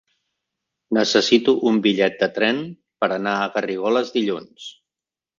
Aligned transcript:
Necessito 0.97 1.53
un 1.71 1.75
bitllet 1.83 2.17
de 2.21 2.29
tren 2.37 2.61
per 3.03 3.09
anar 3.19 3.35
a 3.41 3.51
Garrigoles 3.57 4.11
dilluns. 4.17 4.71